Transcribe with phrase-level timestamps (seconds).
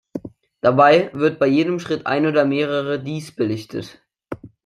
[0.61, 4.01] Dabei wird bei jedem Schritt ein oder mehrere Dies belichtet.